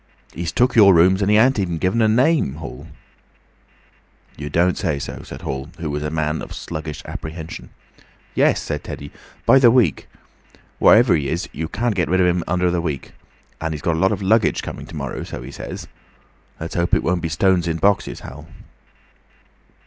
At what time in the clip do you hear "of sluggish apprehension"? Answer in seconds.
6.41-7.69